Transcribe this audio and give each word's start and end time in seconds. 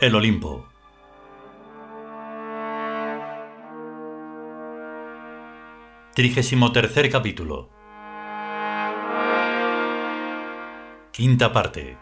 El 0.00 0.14
Olimpo. 0.14 0.64
Trigésimo 6.14 6.72
tercer 6.72 7.10
capítulo. 7.10 7.68
Quinta 11.12 11.52
parte. 11.52 11.98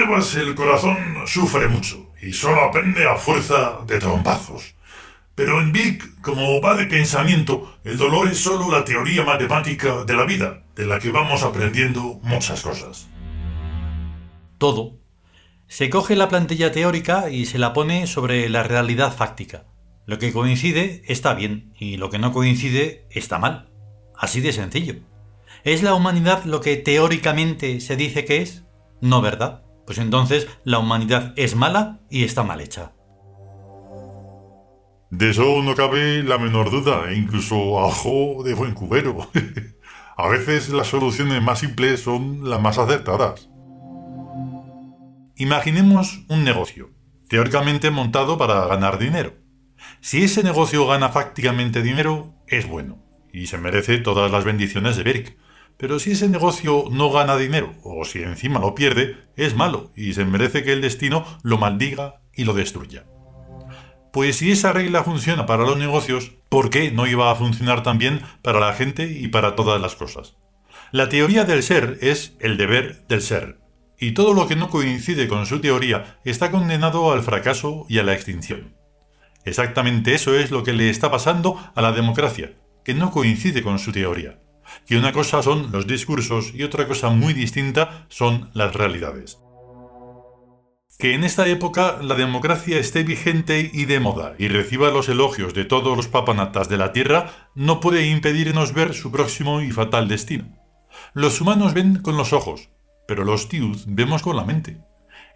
El 0.00 0.54
corazón 0.54 0.96
sufre 1.26 1.68
mucho 1.68 2.10
y 2.22 2.32
solo 2.32 2.62
aprende 2.62 3.06
a 3.06 3.16
fuerza 3.16 3.80
de 3.86 3.98
trompazos. 3.98 4.74
Pero 5.34 5.60
en 5.60 5.72
Vic, 5.72 6.22
como 6.22 6.58
va 6.62 6.74
de 6.74 6.86
pensamiento, 6.86 7.76
el 7.84 7.98
dolor 7.98 8.28
es 8.28 8.38
solo 8.38 8.70
la 8.70 8.82
teoría 8.82 9.24
matemática 9.24 10.04
de 10.04 10.14
la 10.14 10.24
vida, 10.24 10.64
de 10.74 10.86
la 10.86 10.98
que 10.98 11.10
vamos 11.10 11.42
aprendiendo 11.42 12.18
muchas 12.22 12.62
cosas. 12.62 13.08
Todo. 14.56 14.96
Se 15.66 15.90
coge 15.90 16.16
la 16.16 16.30
plantilla 16.30 16.72
teórica 16.72 17.28
y 17.28 17.44
se 17.44 17.58
la 17.58 17.74
pone 17.74 18.06
sobre 18.06 18.48
la 18.48 18.62
realidad 18.62 19.14
fáctica. 19.14 19.66
Lo 20.06 20.18
que 20.18 20.32
coincide 20.32 21.02
está 21.08 21.34
bien 21.34 21.74
y 21.78 21.98
lo 21.98 22.08
que 22.08 22.18
no 22.18 22.32
coincide 22.32 23.06
está 23.10 23.38
mal. 23.38 23.68
Así 24.16 24.40
de 24.40 24.54
sencillo. 24.54 24.94
¿Es 25.62 25.82
la 25.82 25.92
humanidad 25.92 26.44
lo 26.44 26.62
que 26.62 26.78
teóricamente 26.78 27.80
se 27.80 27.96
dice 27.96 28.24
que 28.24 28.40
es? 28.40 28.64
No, 29.02 29.20
¿verdad? 29.20 29.62
Pues 29.90 29.98
entonces 29.98 30.46
la 30.62 30.78
humanidad 30.78 31.34
es 31.34 31.56
mala 31.56 31.98
y 32.08 32.22
está 32.22 32.44
mal 32.44 32.60
hecha. 32.60 32.92
De 35.10 35.30
eso 35.30 35.62
no 35.64 35.74
cabe 35.74 36.22
la 36.22 36.38
menor 36.38 36.70
duda, 36.70 37.10
e 37.10 37.16
incluso 37.16 37.56
a 37.80 37.86
ojo 37.86 38.44
de 38.44 38.54
buen 38.54 38.72
cubero. 38.72 39.28
a 40.16 40.28
veces 40.28 40.68
las 40.68 40.86
soluciones 40.86 41.42
más 41.42 41.58
simples 41.58 42.04
son 42.04 42.48
las 42.48 42.60
más 42.60 42.78
acertadas. 42.78 43.50
Imaginemos 45.34 46.24
un 46.28 46.44
negocio, 46.44 46.90
teóricamente 47.28 47.90
montado 47.90 48.38
para 48.38 48.64
ganar 48.68 48.96
dinero. 48.96 49.34
Si 50.00 50.22
ese 50.22 50.44
negocio 50.44 50.86
gana 50.86 51.08
fácticamente 51.08 51.82
dinero, 51.82 52.32
es 52.46 52.68
bueno, 52.68 53.02
y 53.32 53.48
se 53.48 53.58
merece 53.58 53.98
todas 53.98 54.30
las 54.30 54.44
bendiciones 54.44 54.96
de 54.96 55.02
Berk. 55.02 55.36
Pero 55.80 55.98
si 55.98 56.10
ese 56.10 56.28
negocio 56.28 56.84
no 56.90 57.10
gana 57.10 57.38
dinero, 57.38 57.72
o 57.82 58.04
si 58.04 58.22
encima 58.22 58.60
lo 58.60 58.74
pierde, 58.74 59.16
es 59.34 59.56
malo, 59.56 59.90
y 59.96 60.12
se 60.12 60.26
merece 60.26 60.62
que 60.62 60.74
el 60.74 60.82
destino 60.82 61.24
lo 61.42 61.56
maldiga 61.56 62.20
y 62.34 62.44
lo 62.44 62.52
destruya. 62.52 63.06
Pues 64.12 64.36
si 64.36 64.52
esa 64.52 64.72
regla 64.72 65.04
funciona 65.04 65.46
para 65.46 65.64
los 65.64 65.78
negocios, 65.78 66.32
¿por 66.50 66.68
qué 66.68 66.90
no 66.90 67.06
iba 67.06 67.30
a 67.30 67.34
funcionar 67.34 67.82
también 67.82 68.20
para 68.42 68.60
la 68.60 68.74
gente 68.74 69.10
y 69.10 69.28
para 69.28 69.56
todas 69.56 69.80
las 69.80 69.96
cosas? 69.96 70.36
La 70.92 71.08
teoría 71.08 71.44
del 71.44 71.62
ser 71.62 71.96
es 72.02 72.36
el 72.40 72.58
deber 72.58 73.06
del 73.08 73.22
ser, 73.22 73.60
y 73.98 74.12
todo 74.12 74.34
lo 74.34 74.48
que 74.48 74.56
no 74.56 74.68
coincide 74.68 75.28
con 75.28 75.46
su 75.46 75.60
teoría 75.62 76.18
está 76.24 76.50
condenado 76.50 77.10
al 77.10 77.22
fracaso 77.22 77.86
y 77.88 78.00
a 78.00 78.02
la 78.02 78.12
extinción. 78.12 78.74
Exactamente 79.46 80.14
eso 80.14 80.34
es 80.34 80.50
lo 80.50 80.62
que 80.62 80.74
le 80.74 80.90
está 80.90 81.10
pasando 81.10 81.58
a 81.74 81.80
la 81.80 81.92
democracia, 81.92 82.52
que 82.84 82.92
no 82.92 83.10
coincide 83.10 83.62
con 83.62 83.78
su 83.78 83.92
teoría. 83.92 84.40
Que 84.86 84.96
una 84.96 85.12
cosa 85.12 85.42
son 85.42 85.70
los 85.72 85.86
discursos 85.86 86.52
y 86.54 86.62
otra 86.62 86.86
cosa 86.86 87.10
muy 87.10 87.32
distinta 87.32 88.06
son 88.08 88.50
las 88.54 88.74
realidades. 88.74 89.38
Que 90.98 91.14
en 91.14 91.24
esta 91.24 91.48
época 91.48 91.98
la 92.02 92.14
democracia 92.14 92.78
esté 92.78 93.04
vigente 93.04 93.70
y 93.72 93.86
de 93.86 94.00
moda 94.00 94.34
y 94.38 94.48
reciba 94.48 94.90
los 94.90 95.08
elogios 95.08 95.54
de 95.54 95.64
todos 95.64 95.96
los 95.96 96.08
papanatas 96.08 96.68
de 96.68 96.76
la 96.76 96.92
Tierra 96.92 97.50
no 97.54 97.80
puede 97.80 98.06
impedirnos 98.06 98.74
ver 98.74 98.92
su 98.92 99.10
próximo 99.10 99.62
y 99.62 99.70
fatal 99.70 100.08
destino. 100.08 100.60
Los 101.14 101.40
humanos 101.40 101.72
ven 101.72 102.02
con 102.02 102.18
los 102.18 102.34
ojos, 102.34 102.68
pero 103.08 103.24
los 103.24 103.48
tiud 103.48 103.78
vemos 103.86 104.22
con 104.22 104.36
la 104.36 104.44
mente. 104.44 104.78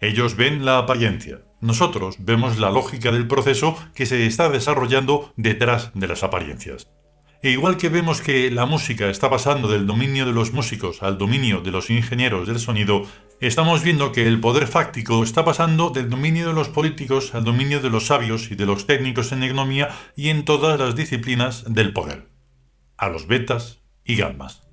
Ellos 0.01 0.35
ven 0.35 0.65
la 0.65 0.77
apariencia, 0.77 1.41
nosotros 1.61 2.17
vemos 2.19 2.59
la 2.59 2.69
lógica 2.69 3.11
del 3.11 3.27
proceso 3.27 3.75
que 3.95 4.05
se 4.05 4.27
está 4.27 4.49
desarrollando 4.49 5.33
detrás 5.35 5.89
de 5.95 6.07
las 6.07 6.23
apariencias. 6.23 6.91
E 7.41 7.51
igual 7.51 7.77
que 7.77 7.89
vemos 7.89 8.21
que 8.21 8.49
la 8.49 8.65
música 8.65 9.09
está 9.09 9.29
pasando 9.29 9.67
del 9.67 9.85
dominio 9.85 10.25
de 10.25 10.33
los 10.33 10.51
músicos 10.51 11.03
al 11.03 11.17
dominio 11.17 11.61
de 11.61 11.71
los 11.71 11.89
ingenieros 11.89 12.47
del 12.47 12.59
sonido, 12.59 13.05
estamos 13.39 13.83
viendo 13.83 14.11
que 14.11 14.27
el 14.27 14.39
poder 14.39 14.67
fáctico 14.67 15.23
está 15.23 15.45
pasando 15.45 15.89
del 15.89 16.09
dominio 16.09 16.47
de 16.47 16.53
los 16.53 16.69
políticos 16.69 17.35
al 17.35 17.43
dominio 17.43 17.81
de 17.81 17.89
los 17.89 18.07
sabios 18.07 18.49
y 18.51 18.55
de 18.55 18.65
los 18.65 18.87
técnicos 18.87 19.31
en 19.31 19.43
economía 19.43 19.89
y 20.15 20.29
en 20.29 20.45
todas 20.45 20.79
las 20.79 20.95
disciplinas 20.95 21.65
del 21.67 21.93
poder, 21.93 22.29
a 22.97 23.09
los 23.09 23.27
betas 23.27 23.81
y 24.03 24.15
gammas. 24.15 24.63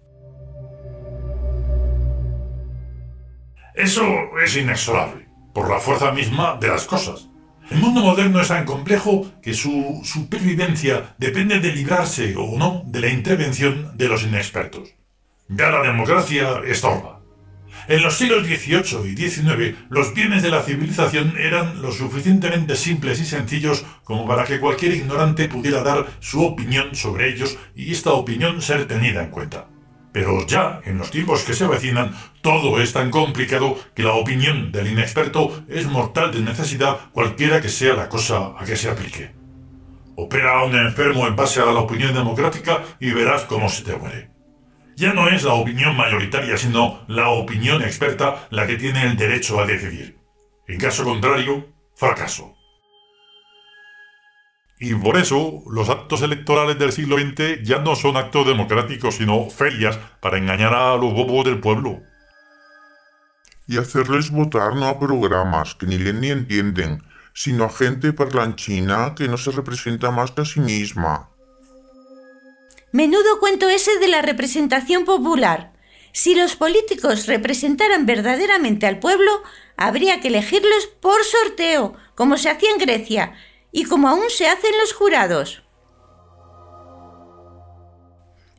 Eso 3.74 4.04
es 4.44 4.56
inexorable, 4.56 5.28
por 5.54 5.68
la 5.68 5.78
fuerza 5.78 6.12
misma 6.12 6.56
de 6.60 6.68
las 6.68 6.84
cosas. 6.84 7.31
El 7.72 7.78
mundo 7.78 8.03
moderno 8.03 8.38
es 8.38 8.49
tan 8.49 8.66
complejo 8.66 9.33
que 9.41 9.55
su 9.55 10.03
supervivencia 10.05 11.15
depende 11.16 11.59
de 11.59 11.72
librarse 11.72 12.34
o 12.37 12.59
no 12.59 12.83
de 12.87 13.00
la 13.00 13.09
intervención 13.09 13.97
de 13.97 14.09
los 14.09 14.25
inexpertos. 14.25 14.91
Ya 15.49 15.71
la 15.71 15.81
democracia 15.81 16.60
estorba. 16.66 17.22
En 17.88 18.03
los 18.03 18.19
siglos 18.19 18.47
XVIII 18.47 19.10
y 19.10 19.16
XIX, 19.16 19.75
los 19.88 20.12
bienes 20.12 20.43
de 20.43 20.50
la 20.50 20.60
civilización 20.60 21.34
eran 21.38 21.81
lo 21.81 21.93
suficientemente 21.93 22.77
simples 22.77 23.21
y 23.21 23.25
sencillos 23.25 23.87
como 24.04 24.27
para 24.27 24.44
que 24.44 24.60
cualquier 24.60 24.93
ignorante 24.93 25.49
pudiera 25.49 25.83
dar 25.83 26.06
su 26.21 26.44
opinión 26.44 26.94
sobre 26.94 27.31
ellos 27.31 27.56
y 27.75 27.91
esta 27.91 28.12
opinión 28.12 28.60
ser 28.60 28.87
tenida 28.87 29.22
en 29.22 29.31
cuenta. 29.31 29.72
Pero 30.12 30.46
ya, 30.46 30.80
en 30.84 30.98
los 30.98 31.10
tiempos 31.10 31.42
que 31.42 31.54
se 31.54 31.64
avecinan, 31.64 32.14
todo 32.42 32.80
es 32.80 32.92
tan 32.92 33.10
complicado 33.10 33.78
que 33.94 34.02
la 34.02 34.12
opinión 34.12 34.70
del 34.70 34.88
inexperto 34.88 35.64
es 35.68 35.86
mortal 35.86 36.32
de 36.32 36.40
necesidad 36.40 36.98
cualquiera 37.12 37.62
que 37.62 37.70
sea 37.70 37.94
la 37.94 38.08
cosa 38.08 38.52
a 38.58 38.64
que 38.64 38.76
se 38.76 38.90
aplique. 38.90 39.32
Opera 40.16 40.58
a 40.58 40.64
un 40.64 40.76
enfermo 40.76 41.26
en 41.26 41.34
base 41.34 41.60
a 41.60 41.66
la 41.66 41.80
opinión 41.80 42.12
democrática 42.12 42.82
y 43.00 43.12
verás 43.12 43.44
cómo 43.44 43.70
se 43.70 43.82
te 43.82 43.96
muere. 43.96 44.30
Ya 44.96 45.14
no 45.14 45.28
es 45.28 45.42
la 45.42 45.54
opinión 45.54 45.96
mayoritaria, 45.96 46.58
sino 46.58 47.00
la 47.08 47.30
opinión 47.30 47.82
experta 47.82 48.47
la 48.50 48.66
que 48.66 48.76
tiene 48.76 49.04
el 49.04 49.16
derecho 49.16 49.58
a 49.58 49.66
decidir. 49.66 50.18
En 50.68 50.78
caso 50.78 51.04
contrario, 51.04 51.68
fracaso. 51.97 52.54
Y 54.84 54.96
por 54.96 55.16
eso 55.16 55.62
los 55.70 55.88
actos 55.88 56.22
electorales 56.22 56.76
del 56.76 56.90
siglo 56.90 57.16
XX 57.16 57.62
ya 57.62 57.78
no 57.78 57.94
son 57.94 58.16
actos 58.16 58.44
democráticos, 58.44 59.14
sino 59.14 59.48
ferias 59.48 59.96
para 60.18 60.38
engañar 60.38 60.74
a 60.74 60.96
los 60.96 61.14
bobos 61.14 61.44
del 61.44 61.60
pueblo. 61.60 62.02
Y 63.68 63.78
hacerles 63.78 64.32
votar 64.32 64.74
no 64.74 64.88
a 64.88 64.98
programas 64.98 65.76
que 65.76 65.86
ni 65.86 65.98
leen 65.98 66.20
ni 66.20 66.30
entienden, 66.30 67.04
sino 67.32 67.62
a 67.62 67.70
gente 67.70 68.12
parlanchina 68.12 69.14
que 69.14 69.28
no 69.28 69.36
se 69.36 69.52
representa 69.52 70.10
más 70.10 70.32
que 70.32 70.42
a 70.42 70.44
sí 70.44 70.58
misma. 70.58 71.30
Menudo 72.90 73.38
cuento 73.38 73.68
ese 73.68 74.00
de 74.00 74.08
la 74.08 74.20
representación 74.20 75.04
popular. 75.04 75.74
Si 76.10 76.34
los 76.34 76.56
políticos 76.56 77.28
representaran 77.28 78.04
verdaderamente 78.04 78.86
al 78.86 78.98
pueblo, 78.98 79.30
habría 79.76 80.20
que 80.20 80.26
elegirlos 80.26 80.88
por 81.00 81.22
sorteo, 81.22 81.94
como 82.16 82.36
se 82.36 82.50
hacía 82.50 82.72
en 82.72 82.78
Grecia, 82.78 83.32
y 83.72 83.84
como 83.84 84.09
aún 84.09 84.28
se 84.28 84.47
hacen 84.47 84.72
los 84.80 84.92
jurados. 84.92 85.65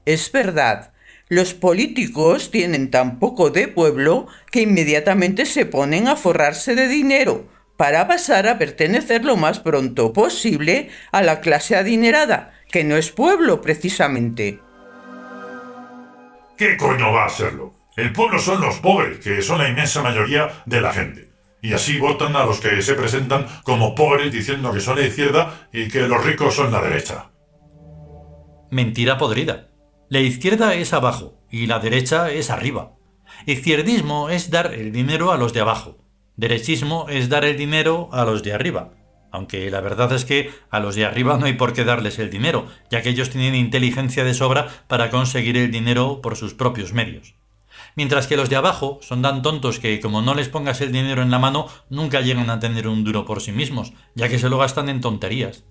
Es 0.06 0.32
verdad, 0.32 0.92
los 1.30 1.54
políticos 1.54 2.52
tienen 2.52 2.92
tan 2.92 3.20
poco 3.20 3.50
de 3.52 3.68
pueblo 3.68 4.28
que 4.52 4.62
inmediatamente 4.62 5.46
se 5.46 5.66
ponen 5.66 6.08
a 6.08 6.18
forrarse 6.18 6.76
de 6.76 6.88
dinero 6.88 7.48
para 7.78 8.08
pasar 8.08 8.48
a 8.48 8.58
pertenecer 8.58 9.24
lo 9.24 9.38
más 9.38 9.60
pronto 9.60 10.12
posible 10.12 10.90
a 11.12 11.22
la 11.22 11.40
clase 11.40 11.76
adinerada, 11.76 12.54
que 12.70 12.84
no 12.84 12.98
es 12.98 13.12
pueblo 13.12 13.62
precisamente. 13.62 14.60
¿Qué 16.58 16.78
coño 16.78 17.14
va 17.14 17.26
a 17.26 17.30
serlo? 17.30 17.74
El 17.96 18.12
pueblo 18.12 18.40
son 18.40 18.62
los 18.62 18.80
pobres, 18.80 19.20
que 19.20 19.42
son 19.42 19.60
la 19.60 19.70
inmensa 19.70 20.02
mayoría 20.02 20.64
de 20.66 20.82
la 20.82 20.92
gente 20.92 21.33
y 21.64 21.72
así 21.72 21.98
votan 21.98 22.36
a 22.36 22.44
los 22.44 22.60
que 22.60 22.80
se 22.82 22.94
presentan 22.94 23.48
como 23.64 23.96
pobres 23.96 24.32
diciendo 24.32 24.74
que 24.74 24.82
son 24.82 25.00
la 25.00 25.08
izquierda 25.08 25.70
y 25.72 25.88
que 25.88 26.02
los 26.02 26.24
ricos 26.24 26.56
son 26.56 26.74
la 26.74 26.82
derecha. 26.82 27.32
Mentira 28.70 29.18
podrida. 29.18 29.70
La 30.10 30.20
izquierda 30.20 30.76
es 30.76 30.92
abajo 30.92 31.42
y 31.50 31.68
la 31.68 31.80
derecha 31.80 32.30
es 32.30 32.50
arriba. 32.50 32.92
Izquierdismo 33.46 34.30
es 34.30 34.52
dar 34.52 34.74
el 34.74 34.92
dinero 34.92 35.32
a 35.32 35.38
los 35.38 35.54
de 35.54 35.62
abajo. 35.62 35.98
Derechismo 36.36 37.08
es 37.10 37.30
dar 37.30 37.46
el 37.46 37.58
dinero 37.58 38.10
a 38.12 38.26
los 38.26 38.44
de 38.44 38.54
arriba. 38.54 38.92
aunque 39.32 39.72
la 39.72 39.82
verdad 39.82 40.14
es 40.14 40.26
que 40.26 40.52
a 40.70 40.80
los 40.80 40.94
de 40.94 41.06
arriba 41.06 41.38
no 41.38 41.48
hay 41.48 41.54
por 41.54 41.74
qué 41.74 41.84
darles 41.84 42.20
el 42.20 42.30
dinero, 42.30 42.68
ya 42.92 43.02
que 43.02 43.10
ellos 43.10 43.32
tienen 43.32 43.56
inteligencia 43.56 44.24
de 44.24 44.36
sobra 44.36 44.68
para 44.88 45.10
conseguir 45.10 45.58
el 45.58 45.72
dinero 45.72 46.22
por 46.22 46.36
sus 46.36 46.54
propios 46.54 46.94
medios. 46.94 47.34
Mientras 47.96 48.28
que 48.28 48.38
los 48.38 48.50
de 48.50 48.56
abajo 48.56 49.00
son 49.02 49.22
tan 49.22 49.42
tontos 49.42 49.80
que 49.80 50.00
como 50.00 50.22
no 50.22 50.34
les 50.34 50.50
pongas 50.50 50.82
el 50.82 50.92
dinero 50.92 51.22
en 51.22 51.32
la 51.32 51.40
mano, 51.40 51.68
nunca 51.90 52.22
llegan 52.22 52.50
a 52.50 52.60
tener 52.60 52.88
un 52.88 53.04
duro 53.04 53.26
por 53.26 53.42
sí 53.42 53.52
mismos, 53.52 53.94
ya 54.16 54.30
que 54.30 54.40
se 54.40 54.50
lo 54.50 54.58
gastan 54.58 54.90
en 54.90 55.02
tonterías. 55.02 55.64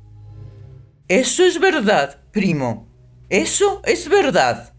Eso 1.09 1.45
es 1.45 1.59
verdad, 1.59 2.21
primo. 2.31 2.89
Eso 3.29 3.83
es 3.85 4.09
verdad. 4.09 4.75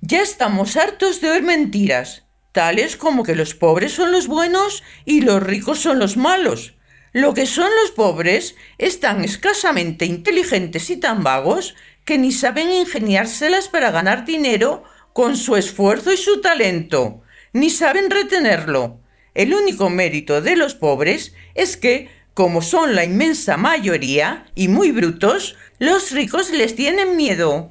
Ya 0.00 0.20
estamos 0.20 0.76
hartos 0.76 1.20
de 1.20 1.30
oír 1.30 1.42
mentiras, 1.42 2.26
tales 2.52 2.96
como 2.96 3.22
que 3.22 3.34
los 3.34 3.54
pobres 3.54 3.92
son 3.92 4.12
los 4.12 4.26
buenos 4.26 4.82
y 5.04 5.22
los 5.22 5.42
ricos 5.42 5.78
son 5.78 5.98
los 5.98 6.16
malos. 6.16 6.74
Lo 7.12 7.32
que 7.32 7.46
son 7.46 7.70
los 7.82 7.92
pobres 7.92 8.56
están 8.76 9.24
escasamente 9.24 10.04
inteligentes 10.04 10.90
y 10.90 10.98
tan 10.98 11.22
vagos 11.22 11.74
que 12.04 12.18
ni 12.18 12.30
saben 12.30 12.70
ingeniárselas 12.70 13.68
para 13.68 13.90
ganar 13.90 14.26
dinero 14.26 14.84
con 15.16 15.38
su 15.38 15.56
esfuerzo 15.56 16.12
y 16.12 16.18
su 16.18 16.42
talento, 16.42 17.22
ni 17.54 17.70
saben 17.70 18.10
retenerlo. 18.10 19.00
El 19.32 19.54
único 19.54 19.88
mérito 19.88 20.42
de 20.42 20.56
los 20.56 20.74
pobres 20.74 21.34
es 21.54 21.78
que, 21.78 22.10
como 22.34 22.60
son 22.60 22.94
la 22.94 23.02
inmensa 23.02 23.56
mayoría 23.56 24.44
y 24.54 24.68
muy 24.68 24.92
brutos, 24.92 25.56
los 25.78 26.10
ricos 26.10 26.50
les 26.50 26.76
tienen 26.76 27.16
miedo. 27.16 27.70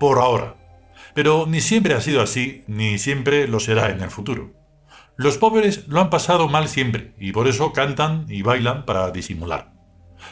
Por 0.00 0.20
ahora. 0.20 0.54
Pero 1.12 1.44
ni 1.46 1.60
siempre 1.60 1.92
ha 1.92 2.00
sido 2.00 2.22
así, 2.22 2.64
ni 2.66 2.98
siempre 2.98 3.46
lo 3.46 3.60
será 3.60 3.90
en 3.90 4.00
el 4.00 4.10
futuro. 4.10 4.54
Los 5.16 5.36
pobres 5.36 5.86
lo 5.86 6.00
han 6.00 6.08
pasado 6.08 6.48
mal 6.48 6.68
siempre 6.68 7.12
y 7.18 7.32
por 7.32 7.46
eso 7.46 7.74
cantan 7.74 8.24
y 8.30 8.40
bailan 8.40 8.86
para 8.86 9.10
disimular. 9.10 9.74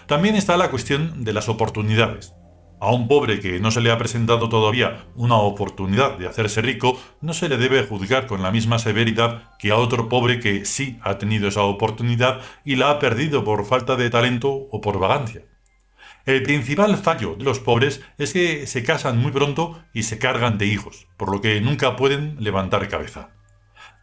También 0.07 0.35
está 0.35 0.57
la 0.57 0.71
cuestión 0.71 1.25
de 1.25 1.35
las 1.35 1.51
oportunidades. 1.51 2.33
A 2.79 2.93
un 2.93 3.09
pobre 3.09 3.41
que 3.41 3.59
no 3.59 3.71
se 3.71 3.81
le 3.81 3.91
ha 3.91 3.97
presentado 3.97 4.51
todavía 4.51 5.07
una 5.15 5.37
oportunidad 5.37 6.19
de 6.19 6.27
hacerse 6.27 6.61
rico, 6.61 7.01
no 7.23 7.33
se 7.33 7.49
le 7.49 7.57
debe 7.57 7.87
juzgar 7.87 8.27
con 8.27 8.43
la 8.43 8.51
misma 8.51 8.79
severidad 8.79 9.57
que 9.59 9.71
a 9.71 9.77
otro 9.77 10.11
pobre 10.11 10.41
que 10.41 10.67
sí 10.67 10.99
ha 11.03 11.17
tenido 11.17 11.49
esa 11.49 11.63
oportunidad 11.63 12.41
y 12.65 12.77
la 12.77 12.91
ha 12.91 12.99
perdido 12.99 13.45
por 13.45 13.65
falta 13.65 13.97
de 13.97 14.11
talento 14.11 14.51
o 14.71 14.81
por 14.83 14.99
vagancia. 14.99 15.43
El 16.27 16.43
principal 16.43 16.97
fallo 16.99 17.35
de 17.37 17.45
los 17.45 17.61
pobres 17.61 18.03
es 18.19 18.35
que 18.35 18.67
se 18.67 18.83
casan 18.83 19.19
muy 19.19 19.33
pronto 19.33 19.83
y 19.95 20.03
se 20.03 20.19
cargan 20.19 20.59
de 20.59 20.67
hijos, 20.67 21.07
por 21.17 21.31
lo 21.31 21.41
que 21.41 21.61
nunca 21.63 21.97
pueden 21.97 22.37
levantar 22.41 22.89
cabeza. 22.89 23.31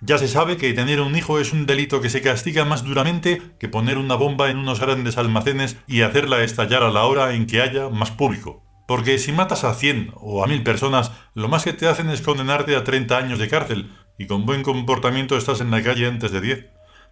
Ya 0.02 0.18
se 0.18 0.28
sabe 0.28 0.58
que 0.58 0.74
tener 0.74 1.00
un 1.00 1.16
hijo 1.16 1.40
es 1.40 1.54
un 1.54 1.66
delito 1.66 2.02
que 2.02 2.10
se 2.10 2.22
castiga 2.22 2.66
más 2.66 2.84
duramente 2.84 3.42
que 3.60 3.70
poner 3.70 3.98
una 3.98 4.16
bomba 4.16 4.50
en 4.50 4.58
unos 4.58 4.80
grandes 4.80 5.18
almacenes 5.18 5.78
y 5.88 6.02
hacerla 6.02 6.44
estallar 6.44 6.84
a 6.84 6.92
la 6.92 7.06
hora 7.06 7.36
en 7.36 7.46
que 7.46 7.62
haya 7.62 7.90
más 7.90 8.12
público. 8.12 8.63
Porque 8.94 9.18
si 9.18 9.32
matas 9.32 9.64
a 9.64 9.74
100 9.74 10.12
o 10.18 10.44
a 10.44 10.48
1000 10.48 10.62
personas, 10.62 11.12
lo 11.34 11.48
más 11.48 11.64
que 11.64 11.74
te 11.74 11.88
hacen 11.88 12.12
es 12.12 12.22
condenarte 12.22 12.76
a 12.76 12.84
30 12.84 13.18
años 13.18 13.40
de 13.40 13.50
cárcel 13.50 13.92
y 14.20 14.28
con 14.28 14.46
buen 14.46 14.62
comportamiento 14.62 15.36
estás 15.36 15.62
en 15.62 15.72
la 15.72 15.82
calle 15.82 16.06
antes 16.06 16.32
de 16.32 16.40
10. 16.40 16.68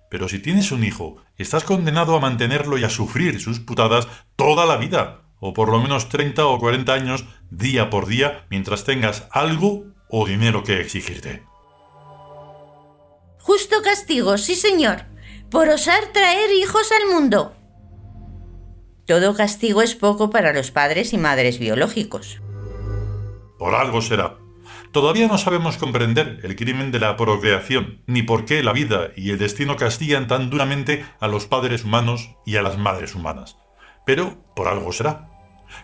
Pero 0.07 0.29
si 0.29 0.37
tienes 0.37 0.71
un 0.71 0.83
hijo, 0.83 1.17
estás 1.37 1.63
condenado 1.63 2.15
a 2.15 2.19
mantenerlo 2.19 2.77
y 2.77 2.83
a 2.83 2.91
sufrir 2.91 3.41
sus 3.41 3.59
putadas 3.59 4.07
toda 4.35 4.67
la 4.67 4.77
vida, 4.77 5.21
o 5.39 5.53
por 5.53 5.71
lo 5.71 5.81
menos 5.81 6.07
30 6.07 6.45
o 6.45 6.59
40 6.59 6.93
años 6.93 7.25
día 7.49 7.89
por 7.89 8.05
día 8.05 8.45
mientras 8.51 8.83
tengas 8.83 9.27
algo 9.31 9.85
o 10.07 10.27
dinero 10.27 10.63
que 10.63 10.79
exigirte. 10.79 11.41
Justo 13.39 13.77
castigo, 13.83 14.37
sí 14.37 14.53
señor, 14.53 15.05
por 15.49 15.67
osar 15.67 16.13
traer 16.13 16.51
hijos 16.51 16.91
al 16.91 17.11
mundo. 17.11 17.55
Todo 19.05 19.35
castigo 19.35 19.81
es 19.81 19.95
poco 19.95 20.29
para 20.29 20.53
los 20.53 20.71
padres 20.71 21.13
y 21.13 21.17
madres 21.17 21.59
biológicos. 21.59 22.41
Por 23.57 23.75
algo 23.75 24.01
será. 24.01 24.37
Todavía 24.91 25.27
no 25.27 25.37
sabemos 25.37 25.77
comprender 25.77 26.39
el 26.43 26.55
crimen 26.55 26.91
de 26.91 26.99
la 26.99 27.15
procreación, 27.15 28.01
ni 28.07 28.23
por 28.23 28.45
qué 28.45 28.61
la 28.61 28.73
vida 28.73 29.11
y 29.15 29.31
el 29.31 29.37
destino 29.37 29.77
castigan 29.77 30.27
tan 30.27 30.49
duramente 30.49 31.05
a 31.19 31.27
los 31.27 31.45
padres 31.47 31.85
humanos 31.85 32.31
y 32.45 32.57
a 32.57 32.61
las 32.61 32.77
madres 32.77 33.15
humanas. 33.15 33.57
Pero 34.05 34.43
por 34.55 34.67
algo 34.67 34.91
será. 34.91 35.29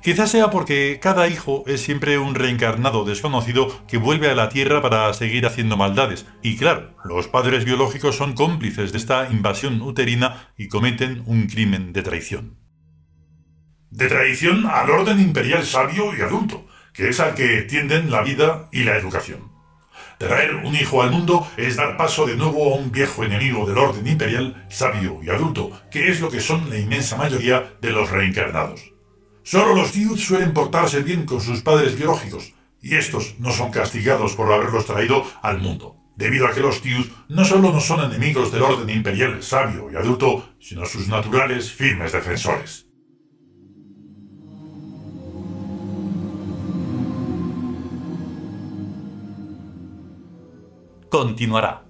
Quizás 0.03 0.31
sea 0.31 0.49
porque 0.49 0.99
cada 1.01 1.27
hijo 1.27 1.63
es 1.67 1.81
siempre 1.81 2.19
un 2.19 2.35
reencarnado 2.35 3.05
desconocido 3.05 3.85
que 3.87 3.97
vuelve 3.97 4.29
a 4.29 4.35
la 4.35 4.49
Tierra 4.49 4.81
para 4.81 5.13
seguir 5.13 5.45
haciendo 5.45 5.77
maldades. 5.77 6.25
Y 6.43 6.57
claro, 6.57 6.95
los 7.05 7.27
padres 7.27 7.63
biológicos 7.63 8.17
son 8.17 8.33
cómplices 8.33 8.91
de 8.91 8.97
esta 8.97 9.29
invasión 9.31 9.81
uterina 9.81 10.49
y 10.57 10.67
cometen 10.67 11.23
un 11.25 11.47
crimen 11.47 11.93
de 11.93 12.03
traición. 12.03 12.66
De 13.91 14.07
traición 14.07 14.65
al 14.65 14.89
orden 14.89 15.19
imperial 15.19 15.65
sabio 15.65 16.15
y 16.15 16.21
adulto, 16.21 16.67
que 16.93 17.09
es 17.09 17.19
al 17.19 17.35
que 17.35 17.61
tienden 17.61 18.11
la 18.11 18.21
vida 18.21 18.67
y 18.71 18.83
la 18.83 18.97
educación. 18.97 19.51
Traer 20.17 20.55
un 20.55 20.75
hijo 20.75 21.03
al 21.03 21.11
mundo 21.11 21.47
es 21.57 21.75
dar 21.75 21.95
paso 21.95 22.25
de 22.25 22.35
nuevo 22.35 22.73
a 22.73 22.77
un 22.77 22.91
viejo 22.91 23.23
enemigo 23.23 23.67
del 23.67 23.77
orden 23.77 24.07
imperial 24.07 24.65
sabio 24.67 25.19
y 25.23 25.29
adulto, 25.29 25.71
que 25.91 26.09
es 26.09 26.19
lo 26.19 26.29
que 26.29 26.41
son 26.41 26.69
la 26.69 26.79
inmensa 26.79 27.17
mayoría 27.17 27.75
de 27.81 27.91
los 27.91 28.09
reencarnados. 28.09 28.93
Solo 29.43 29.75
los 29.75 29.91
Tiud 29.91 30.17
suelen 30.17 30.53
portarse 30.53 31.03
bien 31.03 31.25
con 31.25 31.39
sus 31.39 31.61
padres 31.61 31.95
biológicos, 31.95 32.53
y 32.81 32.95
estos 32.95 33.35
no 33.39 33.51
son 33.51 33.71
castigados 33.71 34.35
por 34.35 34.51
haberlos 34.51 34.87
traído 34.87 35.23
al 35.41 35.59
mundo, 35.59 35.95
debido 36.15 36.47
a 36.47 36.51
que 36.51 36.61
los 36.61 36.81
Tiud 36.81 37.05
no 37.29 37.45
solo 37.45 37.71
no 37.71 37.79
son 37.79 38.03
enemigos 38.03 38.51
del 38.51 38.63
orden 38.63 38.89
imperial 38.89 39.43
sabio 39.43 39.89
y 39.91 39.95
adulto, 39.95 40.49
sino 40.59 40.85
sus 40.85 41.07
naturales 41.07 41.71
firmes 41.71 42.11
defensores. 42.11 42.86
Continuará. 51.17 51.86